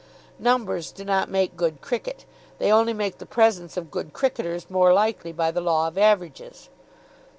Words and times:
Numbers 0.39 0.91
do 0.91 1.05
not 1.05 1.29
make 1.29 1.55
good 1.55 1.79
cricket. 1.79 2.25
They 2.57 2.71
only 2.71 2.91
make 2.91 3.19
the 3.19 3.25
presence 3.27 3.77
of 3.77 3.91
good 3.91 4.13
cricketers 4.13 4.67
more 4.67 4.91
likely, 4.95 5.31
by 5.31 5.51
the 5.51 5.61
law 5.61 5.87
of 5.87 5.95
averages. 5.95 6.69